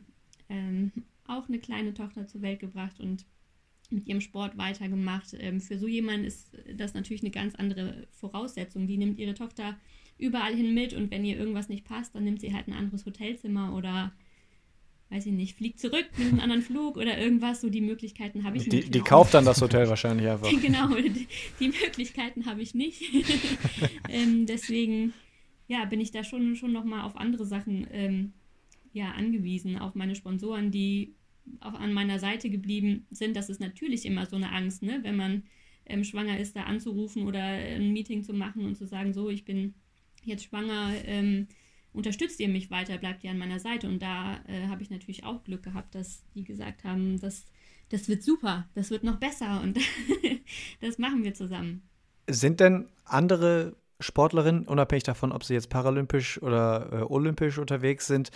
[0.49, 0.93] ähm,
[1.27, 3.27] auch eine kleine Tochter zur Welt gebracht und
[3.91, 5.35] mit ihrem Sport weitergemacht.
[5.39, 8.87] Ähm, für so jemanden ist das natürlich eine ganz andere Voraussetzung.
[8.87, 9.77] Die nimmt ihre Tochter
[10.19, 13.07] überall hin mit und wenn ihr irgendwas nicht passt, dann nimmt sie halt ein anderes
[13.07, 14.13] Hotelzimmer oder
[15.11, 17.61] weiß ich nicht, fliegt zurück mit einem anderen Flug oder irgendwas.
[17.61, 18.95] So die Möglichkeiten habe ich die, nicht.
[18.95, 20.51] Die kauft dann das Hotel wahrscheinlich einfach.
[20.63, 21.27] genau, die,
[21.61, 23.03] die Möglichkeiten habe ich nicht.
[24.09, 25.15] ähm, deswegen,
[25.67, 28.33] ja, bin ich da schon, schon nochmal auf andere Sachen ähm,
[28.93, 31.15] ja, angewiesen, auf meine Sponsoren, die
[31.61, 33.35] auch an meiner Seite geblieben sind.
[33.35, 35.01] Das ist natürlich immer so eine Angst, ne?
[35.03, 35.45] wenn man
[35.87, 39.47] ähm, schwanger ist, da anzurufen oder ein Meeting zu machen und zu sagen, so, ich
[39.47, 39.75] bin
[40.25, 41.49] jetzt schwanger, ähm,
[41.99, 43.89] unterstützt ihr mich weiter, bleibt ihr an meiner Seite.
[43.89, 47.45] Und da äh, habe ich natürlich auch Glück gehabt, dass die gesagt haben, das,
[47.91, 49.79] das wird super, das wird noch besser und
[50.81, 51.83] das machen wir zusammen.
[52.31, 58.31] Sind denn andere Sportlerinnen, unabhängig davon, ob sie jetzt paralympisch oder äh, olympisch unterwegs sind,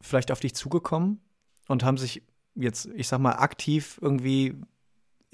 [0.00, 1.20] vielleicht auf dich zugekommen
[1.66, 2.22] und haben sich
[2.54, 4.54] jetzt, ich sag mal, aktiv irgendwie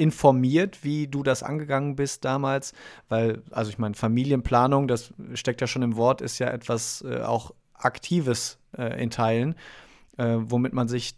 [0.01, 2.73] informiert, wie du das angegangen bist damals,
[3.11, 7.21] weil, also ich meine, Familienplanung, das steckt ja schon im Wort, ist ja etwas äh,
[7.21, 9.55] auch Aktives äh, in Teilen,
[10.17, 11.17] äh, womit man sich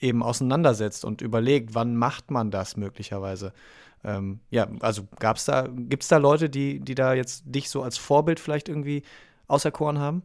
[0.00, 3.52] eben auseinandersetzt und überlegt, wann macht man das möglicherweise.
[4.04, 7.82] Ähm, ja, also gab's da, gibt es da Leute, die, die da jetzt dich so
[7.82, 9.02] als Vorbild vielleicht irgendwie
[9.48, 10.22] auserkoren haben?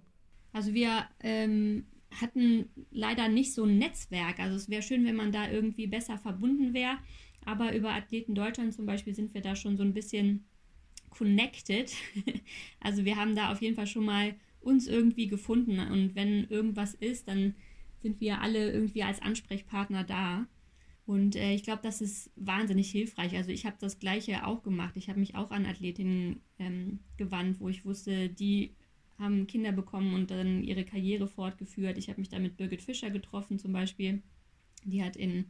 [0.54, 1.86] Also wir ähm,
[2.22, 4.40] hatten leider nicht so ein Netzwerk.
[4.40, 6.98] Also es wäre schön, wenn man da irgendwie besser verbunden wäre.
[7.50, 10.46] Aber über Athleten Deutschland zum Beispiel sind wir da schon so ein bisschen
[11.10, 11.92] connected.
[12.80, 15.80] also wir haben da auf jeden Fall schon mal uns irgendwie gefunden.
[15.80, 17.56] Und wenn irgendwas ist, dann
[18.04, 20.46] sind wir alle irgendwie als Ansprechpartner da.
[21.08, 23.36] Und äh, ich glaube, das ist wahnsinnig hilfreich.
[23.36, 24.96] Also ich habe das gleiche auch gemacht.
[24.96, 28.76] Ich habe mich auch an Athletinnen ähm, gewandt, wo ich wusste, die
[29.18, 31.98] haben Kinder bekommen und dann ihre Karriere fortgeführt.
[31.98, 34.22] Ich habe mich da mit Birgit Fischer getroffen zum Beispiel.
[34.86, 35.46] Die hat in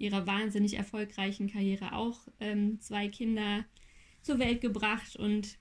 [0.00, 3.64] ihrer wahnsinnig erfolgreichen Karriere auch ähm, zwei Kinder
[4.22, 5.58] zur Welt gebracht und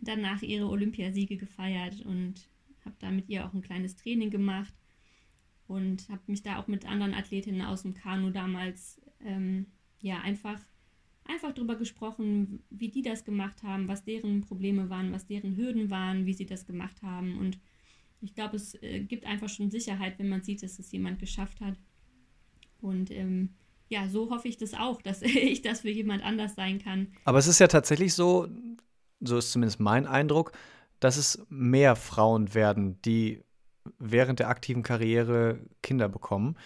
[0.00, 2.48] danach ihre Olympiasiege gefeiert und
[2.84, 4.74] habe da mit ihr auch ein kleines Training gemacht
[5.66, 9.66] und habe mich da auch mit anderen Athletinnen aus dem Kanu damals ähm,
[10.00, 10.60] ja einfach
[11.24, 15.88] einfach darüber gesprochen, wie die das gemacht haben, was deren Probleme waren, was deren Hürden
[15.88, 17.58] waren, wie sie das gemacht haben und
[18.22, 21.60] ich glaube, es äh, gibt einfach schon Sicherheit, wenn man sieht, dass es jemand geschafft
[21.60, 21.76] hat.
[22.80, 23.50] Und ähm,
[23.92, 27.08] ja, so hoffe ich das auch, dass ich das für jemand anders sein kann.
[27.24, 28.48] Aber es ist ja tatsächlich so,
[29.20, 30.52] so ist zumindest mein Eindruck,
[30.98, 33.42] dass es mehr Frauen werden, die
[33.98, 36.56] während der aktiven Karriere Kinder bekommen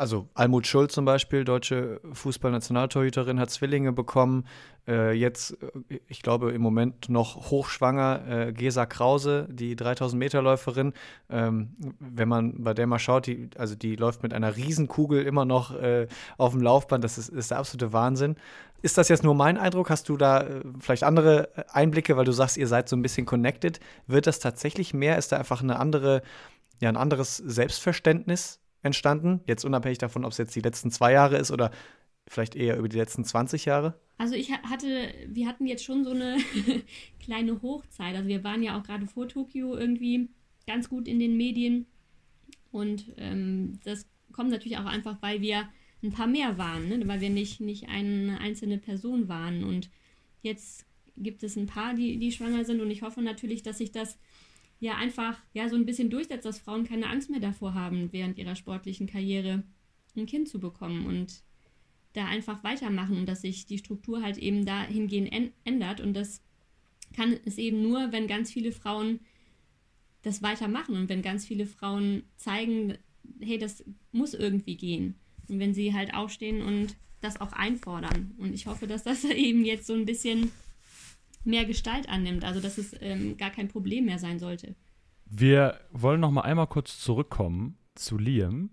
[0.00, 4.46] also Almut Schuld zum Beispiel, deutsche Fußballnationaltorhüterin, hat Zwillinge bekommen.
[4.88, 10.94] Äh, jetzt, äh, ich glaube, im Moment noch hochschwanger, äh, Gesa Krause, die 3000-Meter-Läuferin.
[11.28, 15.44] Ähm, wenn man bei der mal schaut, die, also die läuft mit einer Riesenkugel immer
[15.44, 16.08] noch äh,
[16.38, 17.04] auf dem Laufband.
[17.04, 18.36] Das ist, ist der absolute Wahnsinn.
[18.80, 19.90] Ist das jetzt nur mein Eindruck?
[19.90, 23.26] Hast du da äh, vielleicht andere Einblicke, weil du sagst, ihr seid so ein bisschen
[23.26, 23.80] connected?
[24.06, 25.18] Wird das tatsächlich mehr?
[25.18, 26.22] Ist da einfach eine andere,
[26.80, 29.40] ja, ein anderes Selbstverständnis entstanden?
[29.46, 31.70] Jetzt unabhängig davon, ob es jetzt die letzten zwei Jahre ist oder
[32.28, 33.98] vielleicht eher über die letzten 20 Jahre?
[34.18, 36.38] Also ich hatte, wir hatten jetzt schon so eine
[37.24, 38.14] kleine Hochzeit.
[38.14, 40.28] Also wir waren ja auch gerade vor Tokio irgendwie
[40.66, 41.86] ganz gut in den Medien.
[42.70, 45.68] Und ähm, das kommt natürlich auch einfach, weil wir
[46.02, 47.08] ein paar mehr waren, ne?
[47.08, 49.64] weil wir nicht, nicht eine einzelne Person waren.
[49.64, 49.90] Und
[50.42, 52.80] jetzt gibt es ein paar, die, die schwanger sind.
[52.80, 54.18] Und ich hoffe natürlich, dass sich das
[54.80, 58.38] ja einfach ja so ein bisschen durchsetzt, dass Frauen keine Angst mehr davor haben, während
[58.38, 59.62] ihrer sportlichen Karriere
[60.16, 61.42] ein Kind zu bekommen und
[62.14, 66.42] da einfach weitermachen und dass sich die Struktur halt eben dahingehend ändert und das
[67.14, 69.20] kann es eben nur, wenn ganz viele Frauen
[70.22, 72.98] das weitermachen und wenn ganz viele Frauen zeigen,
[73.40, 75.14] hey, das muss irgendwie gehen.
[75.48, 78.34] Und wenn sie halt aufstehen und das auch einfordern.
[78.38, 80.52] Und ich hoffe, dass das eben jetzt so ein bisschen
[81.44, 84.74] mehr Gestalt annimmt, also dass es ähm, gar kein Problem mehr sein sollte.
[85.26, 88.70] Wir wollen noch mal einmal kurz zurückkommen zu Liam,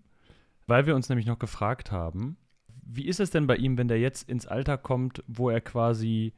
[0.66, 2.38] weil wir uns nämlich noch gefragt haben,
[2.84, 6.34] wie ist es denn bei ihm, wenn der jetzt ins Alter kommt, wo er quasi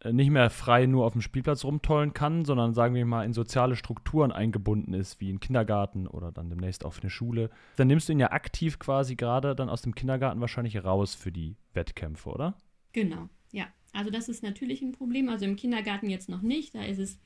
[0.00, 3.32] äh, nicht mehr frei nur auf dem Spielplatz rumtollen kann, sondern sagen wir mal in
[3.32, 8.08] soziale Strukturen eingebunden ist, wie in Kindergarten oder dann demnächst auf eine Schule, dann nimmst
[8.08, 12.30] du ihn ja aktiv quasi gerade dann aus dem Kindergarten wahrscheinlich raus für die Wettkämpfe,
[12.30, 12.54] oder?
[12.92, 13.66] Genau, ja.
[13.92, 15.28] Also das ist natürlich ein Problem.
[15.28, 16.74] Also im Kindergarten jetzt noch nicht.
[16.74, 17.18] Da ist es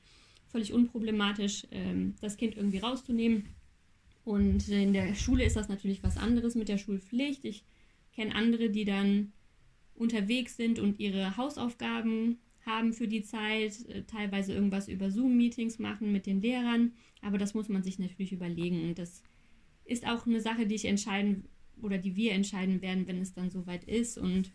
[0.49, 3.45] völlig unproblematisch, ähm, das Kind irgendwie rauszunehmen.
[4.25, 7.45] Und in der Schule ist das natürlich was anderes mit der Schulpflicht.
[7.45, 7.65] Ich
[8.15, 9.33] kenne andere, die dann
[9.95, 16.13] unterwegs sind und ihre Hausaufgaben haben für die Zeit, äh, teilweise irgendwas über Zoom-Meetings machen
[16.13, 19.23] mit den Lehrern, aber das muss man sich natürlich überlegen und das
[19.85, 21.45] ist auch eine Sache, die ich entscheiden
[21.81, 24.53] oder die wir entscheiden werden, wenn es dann soweit ist und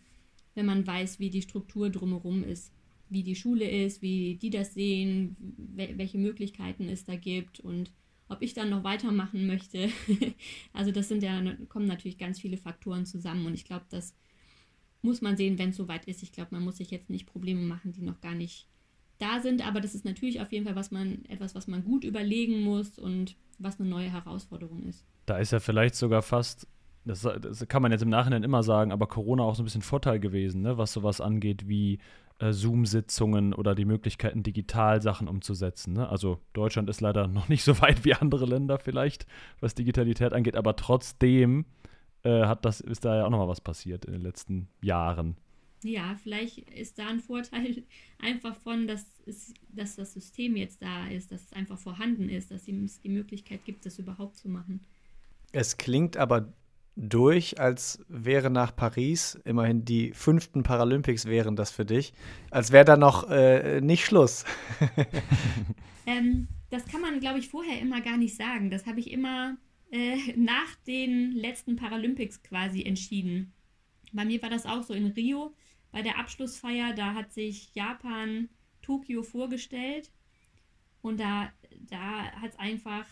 [0.58, 2.74] wenn man weiß, wie die Struktur drumherum ist,
[3.10, 5.38] wie die Schule ist, wie die das sehen,
[5.76, 7.92] welche Möglichkeiten es da gibt und
[8.28, 9.90] ob ich dann noch weitermachen möchte.
[10.74, 14.16] also das sind ja kommen natürlich ganz viele Faktoren zusammen und ich glaube, dass
[15.04, 16.24] muss man sehen, wenn es soweit ist.
[16.24, 18.68] Ich glaube, man muss sich jetzt nicht Probleme machen, die noch gar nicht
[19.20, 22.04] da sind, aber das ist natürlich auf jeden Fall was man, etwas, was man gut
[22.04, 25.06] überlegen muss und was eine neue Herausforderung ist.
[25.26, 26.68] Da ist ja vielleicht sogar fast,
[27.08, 29.82] das, das kann man jetzt im Nachhinein immer sagen, aber Corona auch so ein bisschen
[29.82, 30.78] Vorteil gewesen, ne?
[30.78, 32.00] was sowas angeht wie
[32.40, 35.94] äh, Zoom-Sitzungen oder die Möglichkeiten, digital Sachen umzusetzen.
[35.94, 36.08] Ne?
[36.08, 39.26] Also Deutschland ist leider noch nicht so weit wie andere Länder vielleicht,
[39.60, 41.66] was Digitalität angeht, aber trotzdem
[42.24, 45.38] äh, hat das, ist da ja auch nochmal was passiert in den letzten Jahren.
[45.84, 47.84] Ja, vielleicht ist da ein Vorteil
[48.20, 52.52] einfach von, dass, es, dass das System jetzt da ist, dass es einfach vorhanden ist,
[52.52, 54.80] dass es die Möglichkeit gibt, das überhaupt zu machen.
[55.52, 56.54] Es klingt aber
[56.98, 62.12] durch, als wäre nach Paris, immerhin die fünften Paralympics wären das für dich,
[62.50, 64.46] als wäre da noch äh, nicht Schluss.
[66.08, 68.72] ähm, das kann man, glaube ich, vorher immer gar nicht sagen.
[68.72, 69.58] Das habe ich immer
[69.92, 73.54] äh, nach den letzten Paralympics quasi entschieden.
[74.12, 75.54] Bei mir war das auch so in Rio
[75.92, 76.94] bei der Abschlussfeier.
[76.94, 78.50] Da hat sich Japan
[78.82, 80.12] Tokio vorgestellt
[81.02, 81.52] und da,
[81.90, 83.06] da hat es einfach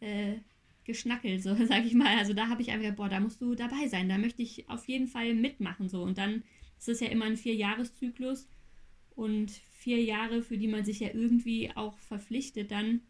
[0.00, 0.36] äh,
[0.84, 2.18] geschnackelt, so sag ich mal.
[2.18, 4.88] Also da habe ich einfach boah, da musst du dabei sein, da möchte ich auf
[4.88, 5.88] jeden Fall mitmachen.
[5.88, 6.02] So.
[6.02, 6.42] Und dann
[6.78, 8.48] ist es ja immer ein Vierjahreszyklus
[9.14, 13.00] und vier Jahre, für die man sich ja irgendwie auch verpflichtet, dann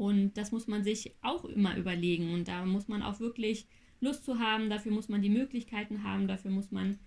[0.00, 2.32] und das muss man sich auch immer überlegen.
[2.32, 3.66] Und da muss man auch wirklich
[4.00, 6.98] Lust zu haben, dafür muss man die Möglichkeiten haben, dafür muss man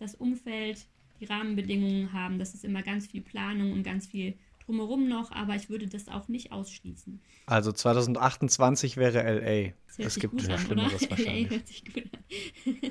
[0.00, 0.84] das Umfeld,
[1.20, 2.40] die Rahmenbedingungen haben.
[2.40, 4.34] Das ist immer ganz viel Planung und ganz viel
[4.70, 7.20] drumherum noch, aber ich würde das auch nicht ausschließen.
[7.46, 9.72] Also 2028 wäre LA.
[9.98, 11.84] Es gibt ja Schlimmeres an, wahrscheinlich.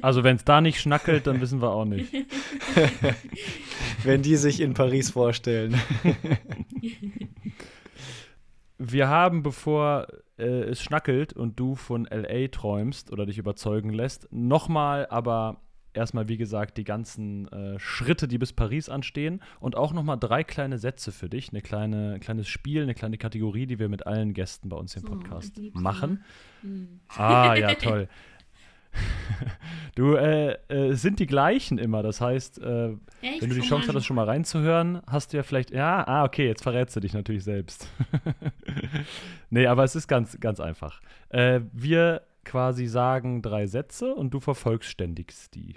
[0.02, 2.14] Also wenn es da nicht schnackelt, dann wissen wir auch nicht.
[4.04, 5.80] wenn die sich in Paris vorstellen.
[8.78, 14.28] wir haben, bevor äh, es schnackelt und du von LA träumst oder dich überzeugen lässt,
[14.32, 15.62] nochmal aber
[16.00, 20.44] erstmal, wie gesagt, die ganzen äh, Schritte, die bis Paris anstehen und auch nochmal drei
[20.44, 24.34] kleine Sätze für dich, ein kleine, kleines Spiel, eine kleine Kategorie, die wir mit allen
[24.34, 26.24] Gästen bei uns im Podcast oh, machen.
[26.64, 27.00] Mhm.
[27.10, 28.08] Ah, ja, toll.
[29.96, 32.02] du, äh, äh, sind die gleichen immer.
[32.02, 35.72] Das heißt, äh, wenn du die Chance hattest, schon mal reinzuhören, hast du ja vielleicht,
[35.72, 37.88] ja, ah, okay, jetzt verrätst du dich natürlich selbst.
[39.50, 41.02] nee, aber es ist ganz, ganz einfach.
[41.30, 45.76] Äh, wir quasi sagen drei Sätze und du vervollständigst die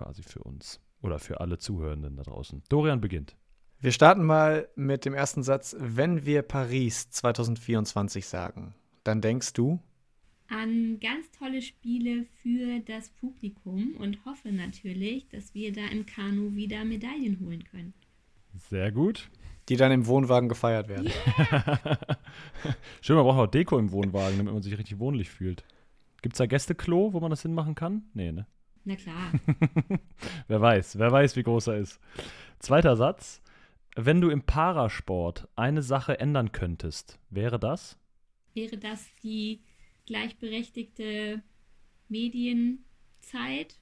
[0.00, 2.62] quasi für uns oder für alle Zuhörenden da draußen.
[2.68, 3.36] Dorian beginnt.
[3.80, 5.76] Wir starten mal mit dem ersten Satz.
[5.78, 9.80] Wenn wir Paris 2024 sagen, dann denkst du?
[10.50, 16.56] an ganz tolle Spiele für das Publikum und hoffe natürlich, dass wir da im Kanu
[16.56, 17.94] wieder Medaillen holen können.
[18.54, 19.30] Sehr gut.
[19.68, 21.06] Die dann im Wohnwagen gefeiert werden.
[21.06, 21.88] Yeah.
[23.00, 25.62] Schön, man braucht auch Deko im Wohnwagen, damit man sich richtig wohnlich fühlt.
[26.22, 28.02] Gibt es da Gästeklo, wo man das hinmachen kann?
[28.12, 28.48] Nee, ne?
[28.84, 29.32] Na klar.
[30.48, 32.00] wer weiß, wer weiß, wie groß er ist.
[32.58, 33.42] Zweiter Satz.
[33.96, 37.98] Wenn du im Parasport eine Sache ändern könntest, wäre das?
[38.54, 39.62] Wäre das die
[40.06, 41.42] gleichberechtigte
[42.08, 43.78] Medienzeit,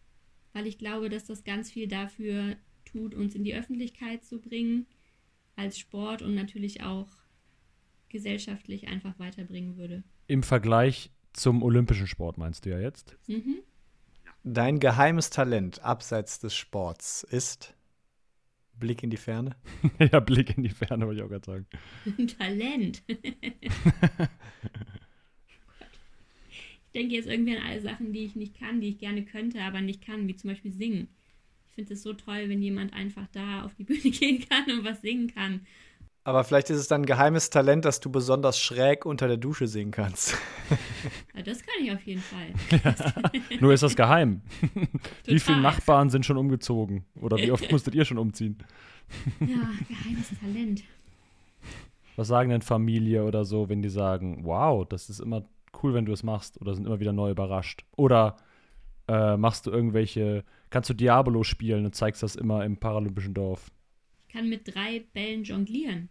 [0.52, 4.87] weil ich glaube, dass das ganz viel dafür tut, uns in die Öffentlichkeit zu bringen
[5.56, 7.08] als Sport und natürlich auch
[8.08, 10.04] gesellschaftlich einfach weiterbringen würde.
[10.26, 13.16] Im Vergleich zum olympischen Sport meinst du ja jetzt?
[13.26, 13.58] Mhm.
[14.50, 17.74] Dein geheimes Talent abseits des Sports ist
[18.80, 19.56] Blick in die Ferne?
[19.98, 21.66] ja, Blick in die Ferne, wollte ich auch gerade sagen.
[22.38, 23.02] Talent.
[23.08, 23.18] ich
[26.94, 29.82] denke jetzt irgendwie an alle Sachen, die ich nicht kann, die ich gerne könnte, aber
[29.82, 31.08] nicht kann, wie zum Beispiel singen.
[31.68, 34.82] Ich finde es so toll, wenn jemand einfach da auf die Bühne gehen kann und
[34.82, 35.66] was singen kann.
[36.28, 39.66] Aber vielleicht ist es dann ein geheimes Talent, dass du besonders schräg unter der Dusche
[39.66, 40.36] singen kannst.
[41.34, 42.48] Ja, das kann ich auf jeden Fall.
[42.84, 44.42] Ja, nur ist das geheim.
[45.24, 47.06] wie viele Nachbarn sind schon umgezogen?
[47.18, 48.58] Oder wie oft musstet ihr schon umziehen?
[49.40, 50.82] Ja, geheimes Talent.
[52.16, 55.48] Was sagen denn Familie oder so, wenn die sagen, wow, das ist immer
[55.82, 57.86] cool, wenn du es machst oder sind immer wieder neu überrascht?
[57.96, 58.36] Oder
[59.06, 63.70] äh, machst du irgendwelche, kannst du Diabolo spielen und zeigst das immer im paralympischen Dorf?
[64.26, 66.10] Ich kann mit drei Bällen jonglieren.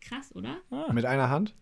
[0.00, 0.58] Krass, oder?
[0.70, 0.92] Ah.
[0.92, 1.54] Mit einer Hand?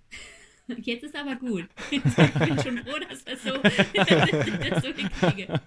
[0.68, 1.68] Jetzt ist aber gut.
[1.90, 5.60] Ich bin schon froh, dass, das so, dass ich das so hinkriege.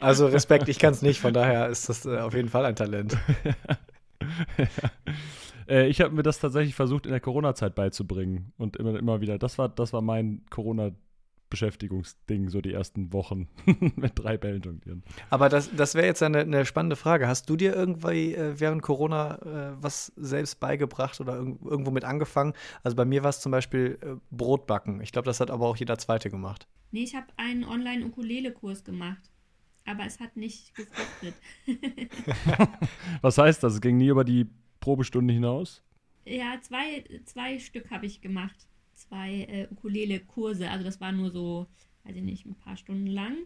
[0.00, 2.76] Also Respekt, ich kann es nicht, von daher ist das äh, auf jeden Fall ein
[2.76, 3.16] Talent.
[3.44, 3.76] ja.
[5.68, 9.38] äh, ich habe mir das tatsächlich versucht in der Corona-Zeit beizubringen und immer, immer wieder,
[9.38, 10.92] das war, das war mein Corona-
[11.54, 13.48] Beschäftigungsding, so die ersten Wochen
[13.96, 15.04] mit drei Bällen jonglieren.
[15.30, 17.28] Aber das, das wäre jetzt eine, eine, spannende Frage.
[17.28, 22.02] Hast du dir irgendwie äh, während Corona äh, was selbst beigebracht oder irg irgendwo mit
[22.02, 22.54] angefangen?
[22.82, 25.00] Also bei mir war es zum Beispiel äh, Brotbacken.
[25.00, 26.66] Ich glaube, das hat aber auch jeder Zweite gemacht.
[26.90, 29.30] Nee, ich habe einen Online-Ukulele-Kurs gemacht.
[29.86, 31.34] Aber es hat nicht gefruchtet.
[33.20, 33.74] was heißt das?
[33.74, 34.46] Es ging nie über die
[34.80, 35.84] Probestunde hinaus?
[36.24, 38.66] Ja, zwei, zwei Stück habe ich gemacht
[39.08, 40.70] zwei äh, Ukulele-Kurse.
[40.70, 41.66] Also das war nur so,
[42.04, 43.36] weiß ich nicht, ein paar Stunden lang.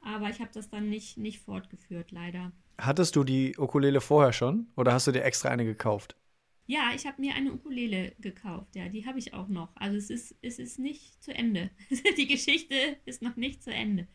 [0.00, 2.52] Aber ich habe das dann nicht, nicht fortgeführt, leider.
[2.78, 6.16] Hattest du die Ukulele vorher schon oder hast du dir extra eine gekauft?
[6.66, 8.74] Ja, ich habe mir eine Ukulele gekauft.
[8.74, 9.76] Ja, die habe ich auch noch.
[9.76, 11.70] Also es ist, es ist nicht zu Ende.
[12.16, 14.06] die Geschichte ist noch nicht zu Ende.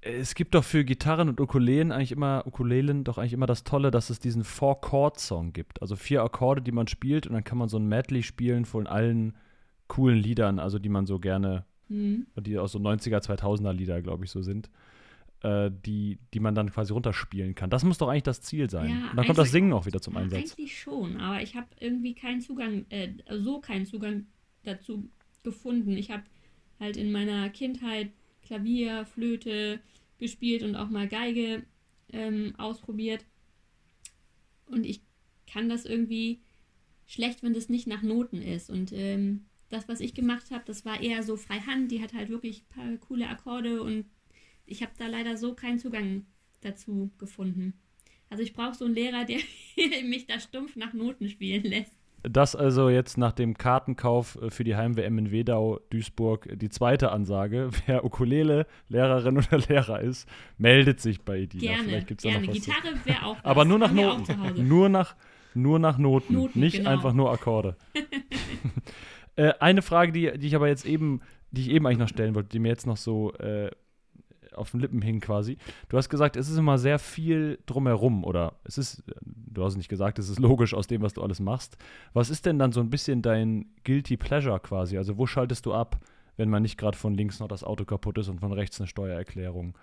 [0.00, 3.90] Es gibt doch für Gitarren und Ukulelen eigentlich immer, Ukulelen doch eigentlich immer das Tolle,
[3.90, 5.82] dass es diesen Four-Chord-Song gibt.
[5.82, 8.86] Also vier Akkorde, die man spielt und dann kann man so ein Medley spielen von
[8.86, 9.36] allen
[9.88, 12.26] coolen Liedern, also die man so gerne, mhm.
[12.36, 14.70] die aus so 90er, 2000er Lieder, glaube ich, so sind,
[15.42, 17.70] äh, die, die man dann quasi runterspielen kann.
[17.70, 18.90] Das muss doch eigentlich das Ziel sein.
[18.90, 20.52] Ja, Und dann kommt das Singen auch wieder zum ja, Einsatz.
[20.52, 24.26] Eigentlich schon, aber ich habe irgendwie keinen Zugang, äh, so keinen Zugang
[24.64, 25.08] dazu
[25.42, 25.96] gefunden.
[25.96, 26.24] Ich habe
[26.78, 28.10] halt in meiner Kindheit
[28.42, 29.80] Klavier, Flöte
[30.18, 31.64] gespielt und auch mal Geige
[32.12, 33.24] ähm, ausprobiert.
[34.66, 35.02] Und ich
[35.46, 36.40] kann das irgendwie
[37.06, 38.70] schlecht, wenn das nicht nach Noten ist.
[38.70, 41.90] Und ähm, das, was ich gemacht habe, das war eher so freihand.
[41.90, 44.06] Die hat halt wirklich ein paar coole Akkorde und
[44.66, 46.26] ich habe da leider so keinen Zugang
[46.60, 47.74] dazu gefunden.
[48.30, 49.38] Also ich brauche so einen Lehrer, der
[50.04, 51.92] mich da stumpf nach Noten spielen lässt.
[52.24, 57.12] Das also jetzt nach dem Kartenkauf äh, für die Heim-WM in Wedau, Duisburg, die zweite
[57.12, 57.70] Ansage.
[57.86, 60.28] Wer Ukulele, Lehrerin oder Lehrer ist,
[60.58, 61.62] meldet sich bei Edina.
[61.62, 62.46] Gerne, Vielleicht gibt's gerne.
[62.46, 63.44] noch was Gitarre wäre auch was.
[63.44, 64.66] Aber nur nach Noten.
[64.66, 65.14] Nur nach,
[65.54, 66.34] nur nach Noten.
[66.34, 66.90] Noten, nicht genau.
[66.90, 67.76] einfach nur Akkorde.
[69.38, 71.20] Äh, eine Frage, die, die ich aber jetzt eben,
[71.52, 73.70] die ich eben eigentlich noch stellen wollte, die mir jetzt noch so äh,
[74.52, 75.58] auf den Lippen hing quasi.
[75.88, 79.88] Du hast gesagt, es ist immer sehr viel drumherum oder es ist, du hast nicht
[79.88, 81.78] gesagt, es ist logisch aus dem, was du alles machst.
[82.12, 84.98] Was ist denn dann so ein bisschen dein Guilty Pleasure quasi?
[84.98, 86.00] Also wo schaltest du ab,
[86.36, 88.88] wenn man nicht gerade von links noch das Auto kaputt ist und von rechts eine
[88.88, 89.78] Steuererklärung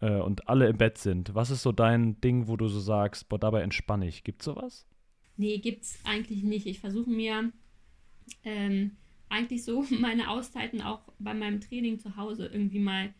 [0.00, 1.34] äh, und alle im Bett sind?
[1.34, 4.24] Was ist so dein Ding, wo du so sagst, boah, dabei entspanne ich?
[4.24, 4.86] Gibt's sowas?
[5.36, 6.66] Nee, gibt's eigentlich nicht.
[6.66, 7.52] Ich versuche mir
[8.44, 8.92] ähm,
[9.28, 13.14] eigentlich so meine Auszeiten auch bei meinem Training zu Hause irgendwie mal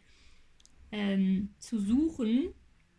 [0.92, 2.48] ähm, zu suchen.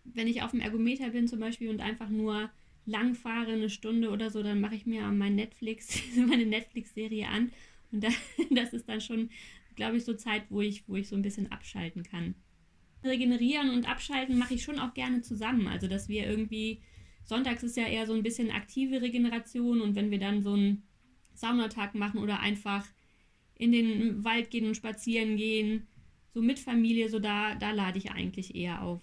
[0.04, 2.50] Wenn ich auf dem Ergometer bin zum Beispiel und einfach nur
[2.86, 7.52] lang fahre, eine Stunde oder so, dann mache ich mir mein Netflix, meine Netflix-Serie an.
[7.92, 8.10] Und da,
[8.52, 9.30] das ist dann schon,
[9.76, 12.36] glaube ich, so Zeit, wo ich, wo ich so ein bisschen abschalten kann.
[13.04, 15.68] Regenerieren und abschalten mache ich schon auch gerne zusammen.
[15.68, 16.82] Also, dass wir irgendwie,
[17.24, 20.87] sonntags ist ja eher so ein bisschen aktive Regeneration und wenn wir dann so einen
[21.38, 22.86] Saunatag machen oder einfach
[23.56, 25.88] in den Wald gehen und spazieren gehen,
[26.34, 29.02] so mit Familie, so da, da lade ich eigentlich eher auf.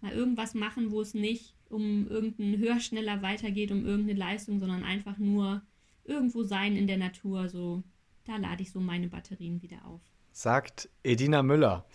[0.00, 4.84] Mal irgendwas machen, wo es nicht um irgendein höher, schneller weitergeht, um irgendeine Leistung, sondern
[4.84, 5.62] einfach nur
[6.04, 7.82] irgendwo sein in der Natur, so
[8.26, 10.00] da lade ich so meine Batterien wieder auf.
[10.32, 11.86] Sagt Edina Müller.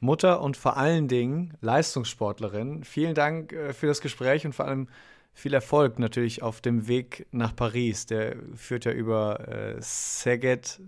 [0.00, 2.84] Mutter und vor allen Dingen Leistungssportlerin.
[2.84, 4.88] Vielen Dank äh, für das Gespräch und vor allem
[5.34, 8.06] viel Erfolg natürlich auf dem Weg nach Paris.
[8.06, 10.80] Der führt ja über äh, Szeged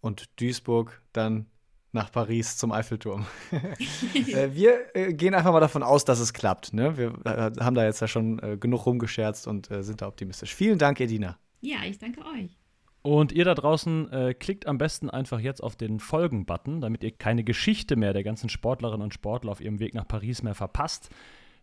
[0.00, 1.46] und Duisburg dann
[1.92, 3.26] nach Paris zum Eiffelturm.
[3.50, 6.72] äh, wir äh, gehen einfach mal davon aus, dass es klappt.
[6.72, 6.96] Ne?
[6.96, 10.54] Wir äh, haben da jetzt ja schon äh, genug rumgescherzt und äh, sind da optimistisch.
[10.54, 11.38] Vielen Dank, Edina.
[11.60, 12.56] Ja, ich danke euch.
[13.02, 17.12] Und ihr da draußen äh, klickt am besten einfach jetzt auf den Folgen-Button, damit ihr
[17.12, 21.10] keine Geschichte mehr der ganzen Sportlerinnen und Sportler auf ihrem Weg nach Paris mehr verpasst.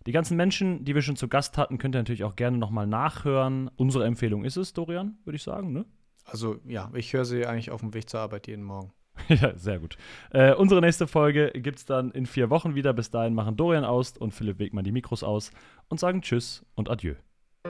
[0.06, 2.88] Die ganzen Menschen, die wir schon zu Gast hatten, könnt ihr natürlich auch gerne nochmal
[2.88, 3.70] nachhören.
[3.76, 5.86] Unsere Empfehlung ist es, Dorian, würde ich sagen, ne?
[6.26, 8.92] Also ja, ich höre sie eigentlich auf dem Weg zur Arbeit jeden Morgen.
[9.30, 9.98] ja, sehr gut.
[10.32, 12.94] Äh, unsere nächste Folge gibt es dann in vier Wochen wieder.
[12.94, 15.52] Bis dahin machen Dorian aus und Philipp Wegmann die Mikros aus
[15.88, 17.16] und sagen Tschüss und Adieu.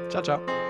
[0.10, 0.65] Ciao, ciao.